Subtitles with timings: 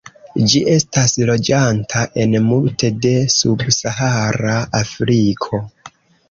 [0.51, 5.63] Ĝi estas loĝanta en multe de subsahara Afriko.